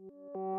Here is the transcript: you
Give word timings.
you 0.00 0.49